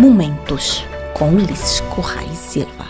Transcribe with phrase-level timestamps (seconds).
[0.00, 2.86] Momentos com Ulisses Correia Silva.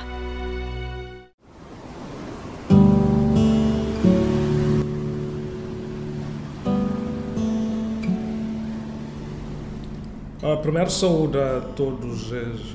[10.41, 12.33] Uh, primeiro, saúde a todos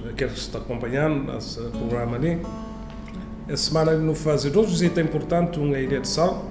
[0.10, 2.46] aqueles que estão acompanhando esse programa ali.
[3.48, 6.44] Essa semana no fase dois visitas importantes, um é a Ilha de Sal,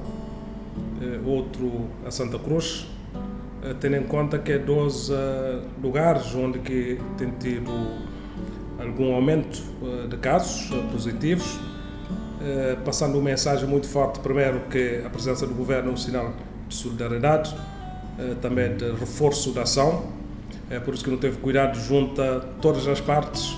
[1.03, 2.87] eh, outro a Santa Cruz,
[3.81, 7.71] tendo em conta que é dois uh, lugares onde que tem tido
[8.79, 11.59] algum aumento uh, de casos positivos,
[12.85, 16.35] passando uma mensagem muito forte, primeiro que a presença do governo é um sinal
[16.69, 17.57] de solidariedade,
[18.43, 20.09] também de reforço da ação,
[20.69, 23.57] é por isso que não teve cuidado junto a todas as partes,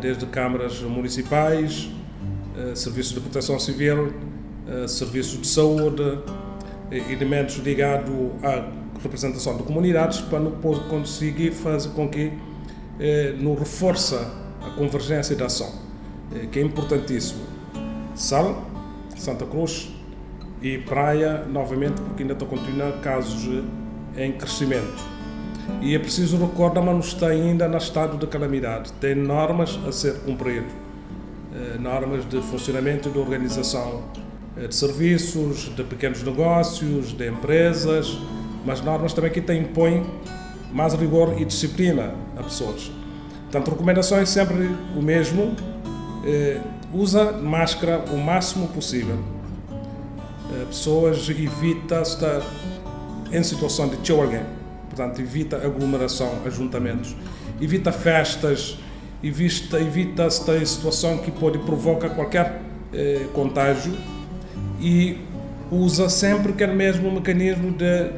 [0.00, 1.88] desde câmaras municipais,
[2.74, 4.12] serviços de proteção civil,
[4.88, 6.18] serviços de saúde,
[6.90, 10.40] elementos ligados à representação de comunidades para
[10.88, 12.32] conseguir fazer com que
[13.00, 14.32] eh, não reforça
[14.64, 15.70] a convergência da ação,
[16.34, 17.42] eh, que é importantíssimo.
[18.14, 18.64] Sal,
[19.16, 19.90] Santa Cruz
[20.60, 23.64] e Praia, novamente, porque ainda estão continuando casos
[24.16, 25.12] em crescimento.
[25.80, 28.92] E é preciso recordar, mas não está ainda no estado de calamidade.
[28.94, 30.66] Tem normas a ser cumprido,
[31.54, 34.02] eh, normas de funcionamento e de organização
[34.56, 38.18] eh, de serviços, de pequenos negócios, de empresas,
[38.64, 40.04] mas normas também que impõem
[40.72, 42.90] mais rigor e disciplina a pessoas.
[43.50, 45.54] Portanto, recomendações sempre o mesmo.
[46.24, 46.60] Eh,
[46.94, 49.18] usa máscara o máximo possível.
[50.50, 52.42] Eh, pessoas evita estar
[53.30, 54.42] em situação de alguém.
[54.88, 57.14] Portanto, evita aglomeração, ajuntamentos.
[57.60, 58.78] Evita festas,
[59.22, 63.92] evita, evita estar em situação que pode provocar qualquer eh, contágio
[64.80, 65.18] e
[65.70, 68.10] usa sempre aquele mesmo mecanismo de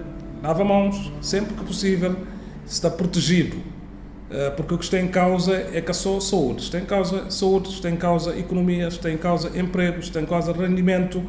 [0.45, 2.15] lava mãos, sempre que possível,
[2.67, 3.57] está protegido.
[4.31, 6.65] Eh, porque o que está em causa é que a sua saúde.
[6.65, 10.53] Está em causa saúde, está em causa economia, está em causa emprego, está em causa
[10.53, 11.23] rendimento.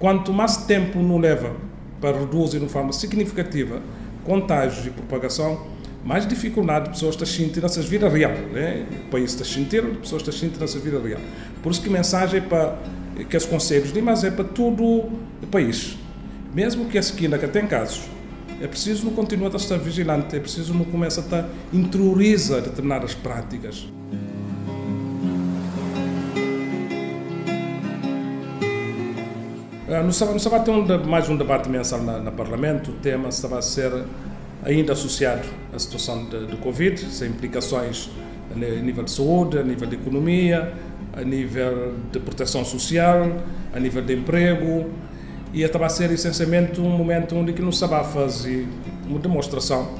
[0.00, 1.54] Quanto mais tempo não leva
[2.00, 3.80] para reduzir de forma significativa
[4.24, 5.66] contágios e propagação,
[6.04, 8.32] mais dificuldade pessoas estão sentindo nessa vida real.
[8.52, 8.86] Né?
[9.06, 11.20] O país está sentindo, pessoas estão sentindo nessa vida real.
[11.62, 12.76] Por isso que a mensagem é para
[13.28, 15.96] que os conselhos de mas é para todo o país.
[16.52, 18.08] Mesmo que a esquina que tem casos,
[18.60, 23.14] é preciso não continuar a estar vigilante, é preciso não começar a estar interioriza determinadas
[23.14, 23.86] práticas.
[29.90, 32.90] Ah, no sábado, no sábado tem um, mais um debate mensal na Parlamento.
[32.90, 33.90] O tema a ser
[34.62, 38.10] ainda associado à situação de Covid, sem implicações
[38.52, 40.74] a nível de saúde, a nível de economia,
[41.14, 43.30] a nível de proteção social,
[43.72, 44.90] a nível de emprego,
[45.52, 48.66] e estava a ser essencialmente um momento onde que não estava a fazer
[49.06, 49.94] uma demonstração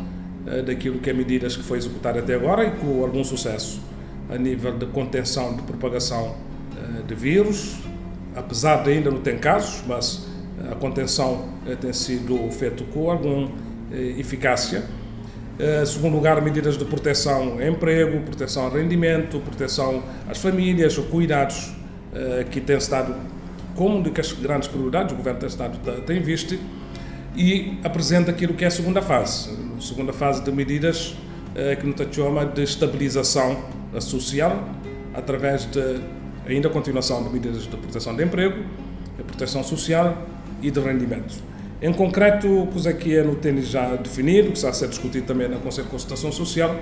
[0.46, 3.80] uh, daquilo que é medidas que foi executada até agora e com algum sucesso
[4.30, 6.34] a nível de contenção de propagação
[6.72, 7.76] uh, de vírus,
[8.36, 10.28] apesar de ainda não ter casos, mas
[10.70, 13.48] a contenção uh, tem sido feita com alguma
[14.18, 14.84] eficácia.
[15.58, 21.74] Uh, segundo lugar, medidas de proteção ao emprego, proteção ao rendimento, proteção às famílias, cuidados
[22.12, 23.12] uh, que têm estado
[23.78, 26.58] como de que as grandes prioridades o Governo do Estado tem visto
[27.36, 31.14] e apresenta aquilo que é a segunda fase, a segunda fase de medidas
[31.54, 33.56] eh, que nos chama de estabilização
[34.00, 34.68] social
[35.14, 36.00] através de
[36.44, 38.64] ainda a continuação de medidas de proteção de emprego,
[39.16, 40.26] de proteção social
[40.60, 41.36] e de rendimento.
[41.80, 42.68] Em concreto, o
[42.98, 45.92] que é no tênis já definido, que está a ser discutido também na Conselho de
[45.92, 46.74] Consultação Social,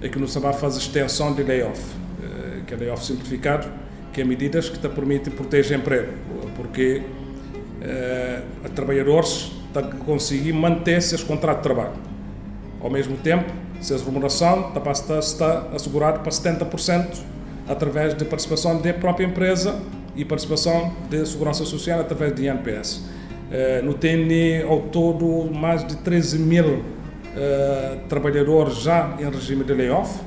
[0.00, 1.82] é que no Sabá faz extensão de layoff,
[2.22, 3.83] eh, que é layoff simplificado,
[4.14, 6.12] que é medidas que te permitem proteger emprego,
[6.56, 7.02] porque
[7.82, 11.94] uh, a trabalhadores estão a conseguir manter seus contratos de trabalho.
[12.80, 17.18] Ao mesmo tempo, se a remuneração está, está assegurada para 70%
[17.68, 19.80] através de participação da própria empresa
[20.14, 23.02] e participação de segurança social através de INPS.
[23.50, 26.82] Eh, no TNI, ao todo, mais de 13 mil uh,
[28.08, 30.20] trabalhadores já em regime de layoff,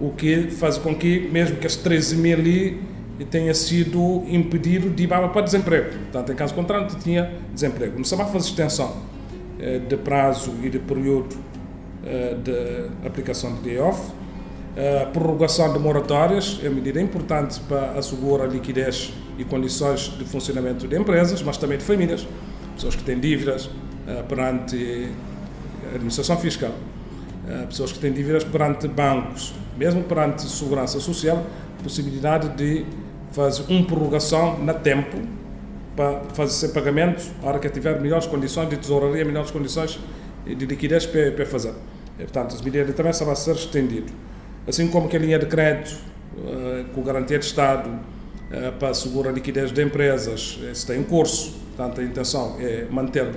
[0.00, 2.38] o que faz com que, mesmo que as 13 mil
[3.24, 5.90] tenha sido impedido de ir para desemprego.
[5.90, 7.98] Portanto, em caso contrário, tinha desemprego.
[7.98, 8.94] No Sabá faz extensão
[9.58, 11.34] eh, de prazo e de período
[12.04, 14.12] eh, de aplicação de layoff.
[14.76, 20.12] A eh, prorrogação de moratórias é uma medida importante para assegurar a liquidez e condições
[20.18, 22.26] de funcionamento de empresas, mas também de famílias,
[22.74, 23.70] pessoas que têm dívidas
[24.28, 25.10] perante
[25.84, 26.72] a administração fiscal,
[27.68, 31.44] pessoas que têm dívidas perante bancos, mesmo perante segurança social,
[31.82, 32.84] possibilidade de
[33.32, 35.16] faz uma prorrogação na tempo
[35.94, 39.98] para fazer pagamentos a hora que tiver melhores condições de tesouraria, melhores condições
[40.44, 41.72] de liquidez para, fazer.
[42.18, 44.12] E, portanto, as medidas também estão a ser estendido.
[44.66, 45.96] assim como que a linha de crédito
[46.94, 47.88] com garantia de Estado
[48.78, 53.32] para segurar a liquidez de empresas está em curso, portanto a intenção é manter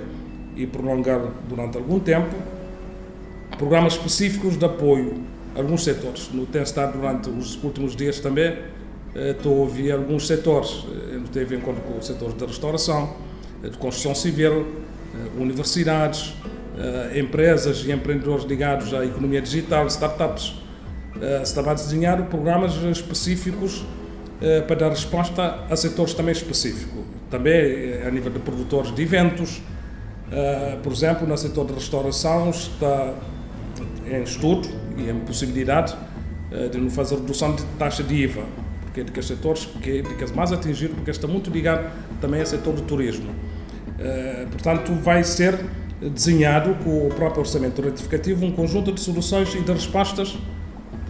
[0.56, 2.34] e prolongar durante algum tempo.
[3.56, 6.30] Programas específicos de apoio a alguns setores.
[6.32, 8.56] No tem estado durante os últimos dias também,
[9.14, 13.14] estou a ouvir alguns setores, não teve em conta com o setor da restauração,
[13.62, 14.66] de construção civil,
[15.36, 16.34] universidades,
[17.14, 20.54] empresas e empreendedores ligados à economia digital, startups.
[21.42, 23.84] Estava a desenhar programas específicos
[24.66, 27.04] para dar resposta a setores também específicos.
[27.28, 29.60] Também a nível de produtores de eventos,
[30.82, 33.14] por exemplo, no setor de restauração está
[34.06, 35.94] em estudo e em possibilidade
[36.70, 38.42] de fazer redução de taxa de IVA,
[38.96, 41.90] é que os setores que, é mais atingido, porque está muito ligado
[42.20, 43.30] também ao setor do turismo.
[44.50, 45.58] Portanto, vai ser
[46.00, 50.38] desenhado com o próprio orçamento retificativo um conjunto de soluções e de respostas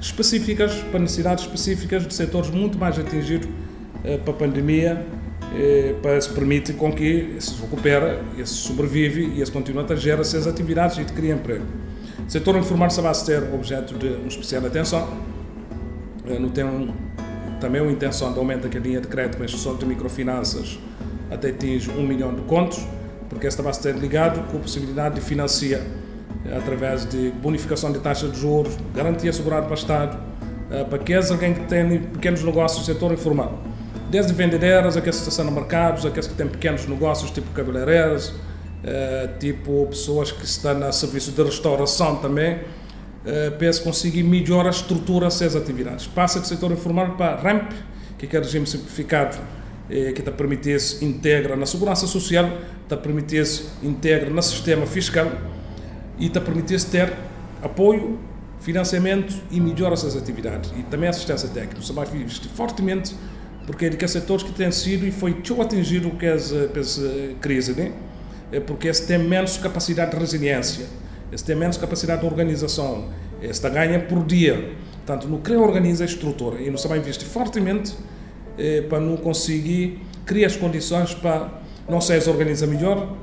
[0.01, 3.49] específicas para necessidades específicas de setores muito mais atingidos
[4.25, 5.07] para a pandemia,
[6.03, 10.47] para se permitir com que se recupera, se sobrevive e se continua a gerar essas
[10.47, 11.65] atividades e de criar emprego.
[12.27, 15.09] O setor informal vai ser objeto de uma especial atenção.
[16.39, 16.93] Não tem um,
[17.61, 20.79] também uma intenção de aumento da linha de crédito para instituições de microfinanças
[21.31, 22.85] até atingir um milhão de contos,
[23.29, 25.83] porque esta vai ser ligado com a possibilidade de financiar
[26.57, 30.19] através de bonificação de taxa de juros, garantia assegurada para o Estado,
[30.89, 33.61] para aqueles alguém que tem pequenos negócios do setor informal.
[34.11, 38.33] Desde vendedeiras, aqueles que estão no mercados, aqueles que têm pequenos negócios, tipo cabeleireiras,
[39.39, 42.59] tipo pessoas que estão no serviço de restauração também,
[43.25, 46.07] para conseguir melhorar a estrutura dessas atividades.
[46.07, 47.73] Passa do setor informal para RAMP,
[48.19, 49.39] que é o regime simplificado,
[49.89, 52.49] que te permitisse integra na segurança social,
[52.89, 55.31] te permitisse integra no sistema fiscal,
[56.19, 57.13] e te permitisse ter
[57.63, 58.19] apoio,
[58.61, 60.71] financiamento e melhor essas atividades.
[60.79, 61.81] E também assistência técnica.
[61.81, 63.15] Você vai investir fortemente,
[63.67, 67.11] porque é de que setores que têm sido e foi tão atingido que essa, essa
[67.41, 67.93] crise, né?
[68.53, 70.87] É porque esse tem menos capacidade de resiliência,
[71.33, 73.09] esse tem menos capacidade de organização,
[73.43, 74.73] esse ganha por dia.
[75.05, 77.95] Portanto, não cria organiza a estrutura e não se vai investir fortemente
[78.59, 83.17] eh, para não conseguir criar as condições para não só organiza melhor,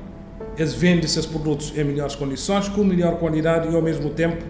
[0.56, 4.44] eles vendem esses produtos em melhores condições, com melhor qualidade e ao mesmo tempo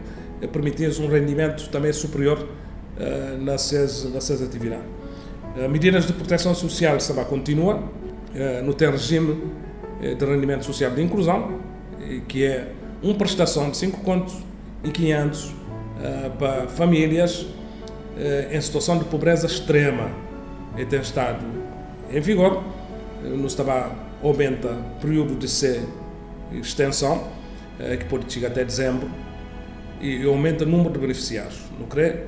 [0.46, 4.84] permitir um rendimento também superior uh, nessas, nessas atividades.
[5.56, 9.58] Uh, medidas de proteção social também continua, uh, no tem regime
[10.00, 11.58] de rendimento social de inclusão,
[12.28, 12.70] que é
[13.02, 14.36] uma prestação de 5 contos
[14.82, 15.52] e 500 uh,
[16.38, 17.46] para famílias
[18.50, 20.10] em situação de pobreza extrema
[20.76, 21.44] e tem estado
[22.10, 22.64] em vigor.
[23.22, 25.80] No estava aumenta o período de ser
[26.50, 27.28] extensão,
[27.96, 29.08] que pode chegar até dezembro,
[30.00, 31.60] e aumenta o número de beneficiários.
[31.78, 32.24] Não crê?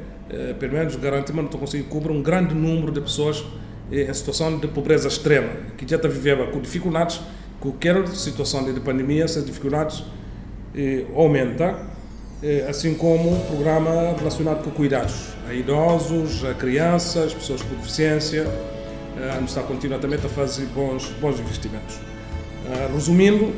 [0.61, 3.45] Pelo menos garante que conseguir cobrir um grande número de pessoas
[3.91, 7.21] em situação de pobreza extrema, que já está vivendo com dificuldades,
[7.59, 10.05] qualquer situação de pandemia, essas dificuldades
[11.15, 11.79] aumenta,
[12.69, 18.47] assim como o programa relacionado com cuidados a idosos, a crianças, pessoas com deficiência,
[19.37, 21.99] a está continuamente a fazer bons, bons investimentos.
[22.95, 23.53] Resumindo,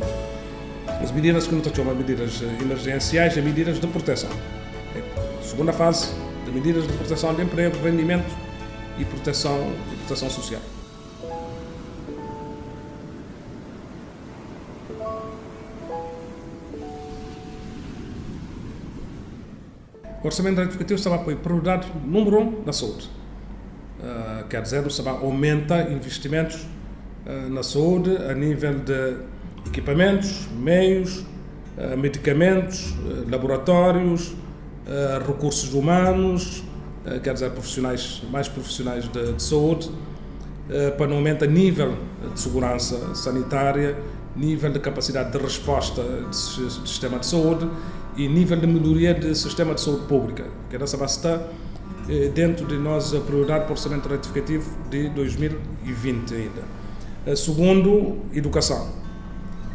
[1.02, 4.30] as medidas que não chamando medidas emergenciais e medidas de proteção.
[5.42, 6.08] Segunda fase
[6.44, 8.34] de medidas de proteção de emprego, rendimento
[8.98, 10.60] e proteção, e proteção social.
[20.22, 23.10] O orçamento retificativo estava a prioridade número um da saúde.
[23.98, 26.64] Uh, quer dizer, o estava aumenta investimentos
[27.26, 29.16] uh, na saúde a nível de
[29.66, 31.24] equipamentos, meios,
[31.76, 32.94] uh, medicamentos,
[33.28, 34.34] laboratórios,
[35.28, 36.64] recursos humanos,
[37.22, 39.88] quer dizer, profissionais, mais profissionais de, de saúde,
[40.98, 41.96] para não aumentar nível
[42.34, 43.96] de segurança sanitária,
[44.34, 47.68] nível de capacidade de resposta do sistema de saúde
[48.16, 51.40] e nível de melhoria do sistema de saúde pública, que essa vai estar
[52.34, 57.36] dentro de nós a prioridade para o orçamento retificativo de 2020 ainda.
[57.36, 58.88] Segundo, educação.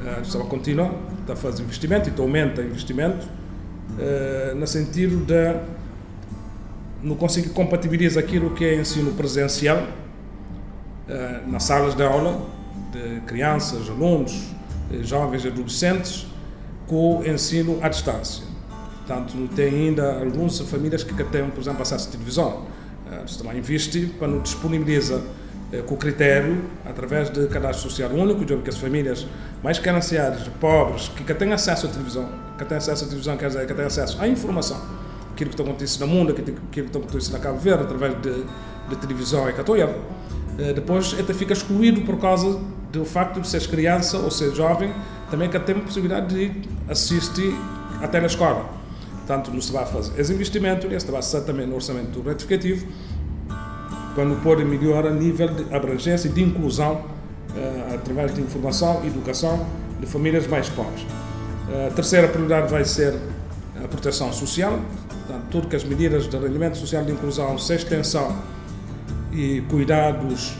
[0.05, 3.27] A Estava contínua, está a fazer investimento, então aumenta investimento,
[4.55, 5.59] no sentido de
[7.01, 9.87] não conseguir compatibilizar aquilo que é ensino presencial
[11.47, 12.45] nas salas de aula
[12.91, 14.49] de crianças, alunos,
[15.01, 16.27] jovens e adolescentes
[16.87, 18.43] com o ensino à distância.
[19.05, 22.63] Portanto, tem ainda algumas famílias que têm, por exemplo, acesso à televisão.
[23.25, 25.21] Você também investe nos disponibilizar
[25.85, 29.25] com o critério, através de cadastro social único, de que as famílias
[29.63, 33.65] mais carenciadas, pobres, que têm acesso à televisão, que têm acesso à televisão, quer dizer,
[33.65, 34.81] que têm acesso à informação,
[35.31, 38.43] aquilo que acontece no mundo, aquilo que acontece na Cabo Verde, através de,
[38.89, 39.93] de televisão equatoriana.
[39.93, 42.59] Uh, depois, até fica excluído por causa
[42.91, 44.93] do facto de ser criança ou ser jovem,
[45.29, 47.53] também que tem a possibilidade de assistir
[48.01, 48.69] até na escola.
[49.17, 52.87] Portanto, não se vai fazer esse investimento, esse vai ser também no orçamento retificativo,
[54.15, 59.01] para não pôr melhor a nível de abrangência e de inclusão uh, através de informação
[59.03, 59.65] e educação
[59.99, 61.05] de famílias mais pobres.
[61.87, 63.13] A terceira prioridade vai ser
[63.83, 64.79] a proteção social,
[65.09, 68.33] portanto, tudo que as medidas de rendimento social de inclusão, sem extensão
[69.33, 70.55] e cuidados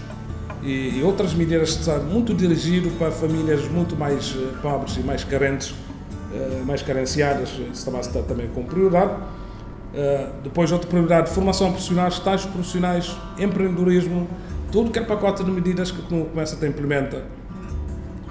[0.64, 5.72] e, e outras medidas muito dirigidas para famílias muito mais uh, pobres e mais carentes,
[5.72, 9.12] uh, mais carenciadas, está também com prioridade.
[9.14, 14.28] Uh, depois, outra prioridade, formação profissional, estágios profissionais, empreendedorismo,
[14.72, 17.22] tudo que é pacote de medidas que começa a implementar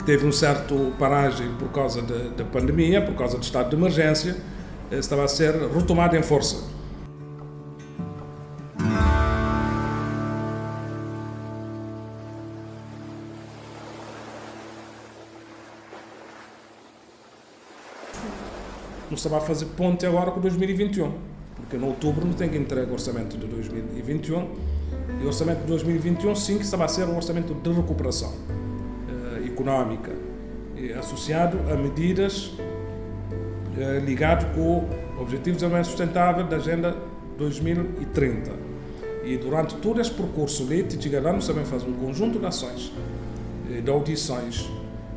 [0.07, 4.37] teve um certo paragem por causa da pandemia, por causa do estado de emergência,
[4.91, 6.76] eh, estava a ser retomado em força.
[19.17, 21.11] Estava a fazer ponte agora com 2021,
[21.57, 24.49] porque no outubro não tem que entregar o orçamento de 2021
[25.21, 28.33] e o orçamento de 2021 sim que a ser um orçamento de recuperação
[29.57, 30.13] económica,
[30.99, 32.53] associado a medidas
[33.77, 34.89] eh, ligadas com o
[35.21, 36.95] Objetivo de Desenvolvimento Sustentável da Agenda
[37.39, 38.53] 2030.
[39.25, 42.93] E durante todo esse percurso ali, Titigarano também faz um conjunto de ações,
[43.71, 44.71] eh, de audições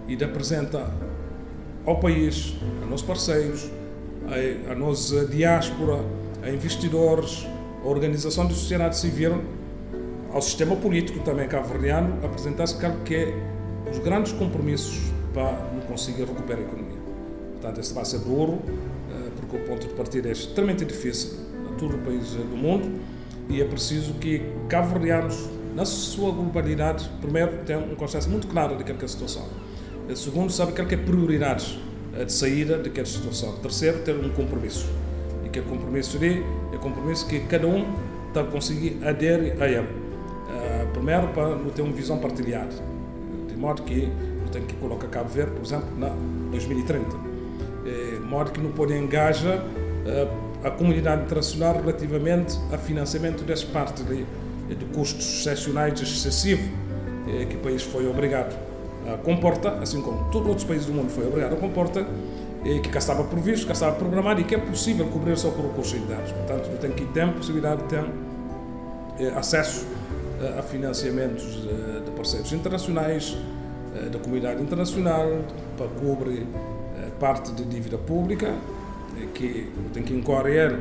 [0.08, 0.90] e de apresenta
[1.86, 3.70] ao país, a nossos parceiros,
[4.30, 6.04] a, a nossa diáspora,
[6.44, 7.48] a investidores,
[7.84, 9.42] a organização da sociedade civil,
[10.32, 13.34] ao sistema político também cabo-verdiano, apresentar-se que é
[13.90, 15.54] os grandes compromissos para
[15.88, 17.00] conseguir recuperar a economia.
[17.54, 18.60] Portanto, esse vai ser duro,
[19.12, 21.32] eh, porque o ponto de partida é extremamente difícil
[21.68, 23.00] a todo o país do mundo
[23.50, 28.98] e é preciso que cabo-verdianos, na sua globalidade, primeiro, tenham um consenso muito claro daquela
[28.98, 29.46] que é a situação.
[30.08, 31.80] Eh, segundo, sabe que é prioridades
[32.26, 33.54] de saída daquela situação.
[33.58, 34.90] Terceiro, ter um compromisso.
[35.46, 37.86] E que compromisso ali é compromisso que cada um
[38.28, 39.88] está a conseguir aderir a ele.
[40.94, 42.74] Primeiro, para não ter uma visão partilhada
[43.60, 44.10] modo que
[44.52, 46.10] tem que colocar Cabo Verde, por exemplo, na
[46.50, 47.06] 2030.
[47.84, 49.64] De modo que não pode engajar
[50.06, 50.28] eh,
[50.64, 54.26] a comunidade internacional relativamente a financiamento dessa parte de,
[54.74, 56.66] de custos excepcionais excessivos
[57.28, 58.56] eh, que o país foi obrigado
[59.14, 62.06] a comportar, assim como todos os outros países do mundo foi obrigado a comportar,
[62.66, 65.66] eh, que cá estava previsto, cá estava programado e que é possível cobrir só por
[65.66, 66.32] recursos internos.
[66.32, 68.06] Portanto, tem que ter possibilidade de ter
[69.36, 69.86] acesso
[70.58, 71.44] a financiamentos
[72.06, 73.36] de parceiros internacionais,
[73.96, 75.28] eh, da comunidade internacional,
[75.76, 76.46] para cobrir
[76.98, 78.54] eh, parte de dívida pública,
[79.18, 80.78] eh, que tem que incorrer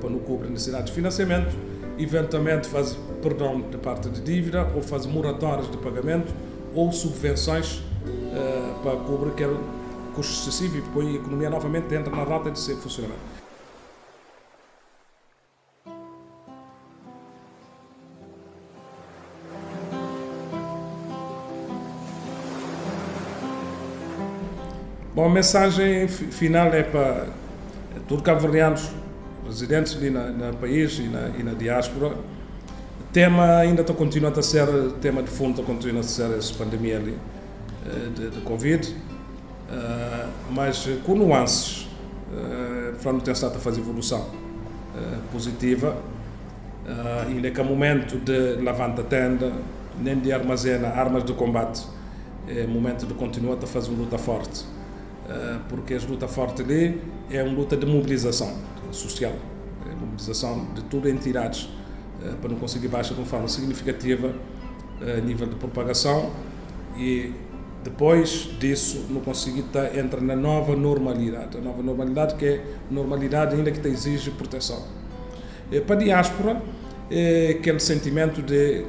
[0.00, 1.56] para não cobrir necessidades de financiamento,
[1.98, 6.30] eventualmente faz perdão da parte de dívida ou faz moratórias de pagamento
[6.74, 7.82] ou subvenções
[8.82, 9.58] para cobrir aquele
[10.14, 13.40] custo excessivo e depois a economia novamente entra na rota de ser funcionamento.
[25.20, 27.26] Bom, a mensagem final é para
[28.08, 28.88] todos cabo-verdianos
[29.44, 32.16] residentes ali no país e na, e na diáspora.
[33.12, 34.66] Tema ainda está continuando a ser,
[35.00, 37.18] tema de fundo está continuando a ser essa pandemia ali
[37.86, 41.88] eh, de, de Covid, uh, mas com nuances.
[42.32, 45.96] Uh, Fernando tem estado a fazer evolução uh, positiva.
[47.28, 49.52] Ainda que é momento de levanta tenda,
[50.00, 51.86] nem de armazena armas de combate,
[52.48, 54.64] é momento de continuar a fazer uma luta forte
[55.30, 57.00] eh, porque a luta forte ali
[57.30, 58.52] é uma luta de mobilização
[58.90, 59.32] social,
[59.88, 61.79] é mobilização de todas as entidades eh,
[62.40, 64.34] para não conseguir baixa de uma forma significativa
[65.00, 66.30] eh, a nível de propagação
[66.96, 67.32] e
[67.82, 73.56] depois disso não conseguir estar, entra na nova normalidade, a nova normalidade que é normalidade
[73.56, 74.84] ainda que te exige proteção.
[75.86, 76.62] Para a diáspora,
[77.10, 78.84] é aquele sentimento de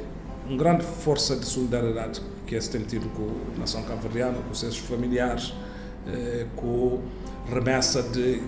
[0.48, 4.78] uma grande força de solidariedade que é tido com a nação cabo-verdiana, com os seus
[4.78, 5.54] familiares,
[6.06, 7.00] eh, com
[7.50, 8.42] remessa de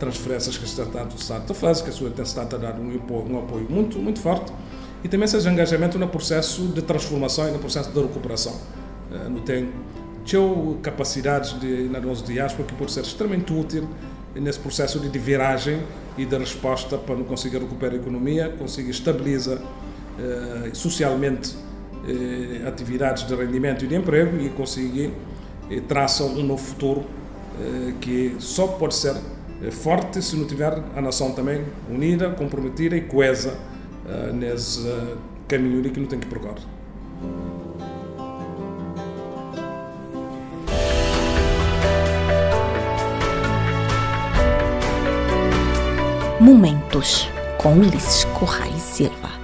[0.00, 3.32] transferências que o Estado está a fazer, que a sua está a dar um apoio,
[3.32, 4.52] um apoio muito, muito forte
[5.04, 8.54] e também seja engajamento no processo de transformação e no processo de recuperação.
[9.12, 9.70] Eh, não tem
[10.82, 13.88] capacidades de, na nossa diáspora que pode ser extremamente útil
[14.34, 15.82] nesse processo de viragem
[16.16, 19.58] e de resposta para não conseguir recuperar a economia, conseguir estabilizar
[20.18, 21.54] eh, socialmente
[22.08, 25.12] eh, atividades de rendimento e de emprego e conseguir
[25.86, 27.04] traçam um novo futuro
[27.60, 29.20] eh, que só pode ser eh,
[29.70, 33.58] forte se não tiver a nação também unida, comprometida e coesa
[34.06, 36.62] uh, nesse uh, caminho que não tem que percorrer.
[46.40, 49.39] Momentos com Ulisses Correia Silva.